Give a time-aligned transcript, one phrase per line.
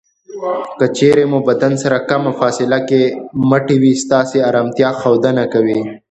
[0.77, 3.01] که چېرې مو بدن سره کمه فاصله کې
[3.49, 5.81] مټې وي ستاسې ارامتیا ښودنه کوي.